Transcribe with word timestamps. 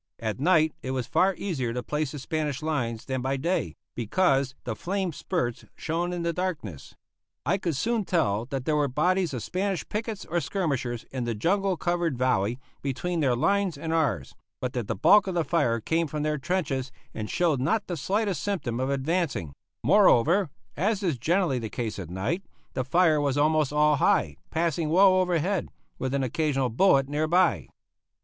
At 0.17 0.39
night 0.39 0.73
it 0.81 0.89
was 0.97 1.05
far 1.05 1.35
easier 1.35 1.73
to 1.75 1.83
place 1.83 2.11
the 2.11 2.17
Spanish 2.17 2.63
lines 2.63 3.05
than 3.05 3.21
by 3.21 3.37
day, 3.37 3.75
because 3.93 4.55
the 4.63 4.75
flame 4.75 5.13
spurts 5.13 5.63
shone 5.75 6.11
in 6.11 6.23
the 6.23 6.33
darkness. 6.33 6.95
I 7.45 7.59
could 7.59 7.75
soon 7.75 8.03
tell 8.03 8.45
that 8.45 8.65
there 8.65 8.75
were 8.75 8.87
bodies 8.87 9.31
of 9.31 9.43
Spanish 9.43 9.87
pickets 9.89 10.25
or 10.25 10.41
skirmishers 10.41 11.03
in 11.11 11.25
the 11.25 11.35
jungle 11.35 11.77
covered 11.77 12.17
valley, 12.17 12.57
between 12.81 13.19
their 13.19 13.35
lines 13.35 13.77
and 13.77 13.93
ours, 13.93 14.33
but 14.59 14.73
that 14.73 14.87
the 14.87 14.95
bulk 14.95 15.27
of 15.27 15.35
the 15.35 15.43
fire 15.45 15.79
came 15.79 16.07
from 16.07 16.23
their 16.23 16.39
trenches 16.39 16.91
and 17.13 17.29
showed 17.29 17.61
not 17.61 17.85
the 17.85 17.95
slightest 17.95 18.41
symptom 18.41 18.79
of 18.79 18.89
advancing; 18.89 19.53
moreover, 19.83 20.49
as 20.75 21.03
is 21.03 21.19
generally 21.19 21.59
the 21.59 21.69
case 21.69 21.99
at 21.99 22.09
night, 22.09 22.41
the 22.73 22.83
fire 22.83 23.21
was 23.21 23.37
almost 23.37 23.71
all 23.71 23.97
high, 23.97 24.35
passing 24.49 24.89
well 24.89 25.13
overhead, 25.13 25.69
with 25.99 26.15
an 26.15 26.23
occasional 26.23 26.69
bullet 26.69 27.07
near 27.07 27.27
by. 27.27 27.67